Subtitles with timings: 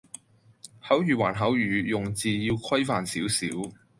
[0.81, 3.71] 口語還口語，用字要規範少少